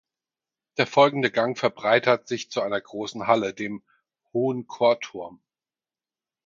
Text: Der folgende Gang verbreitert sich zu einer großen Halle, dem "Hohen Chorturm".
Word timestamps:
Der 0.77 0.87
folgende 0.87 1.29
Gang 1.29 1.55
verbreitert 1.55 2.27
sich 2.27 2.49
zu 2.49 2.61
einer 2.63 2.81
großen 2.81 3.27
Halle, 3.27 3.53
dem 3.53 3.83
"Hohen 4.33 4.65
Chorturm". 4.65 5.43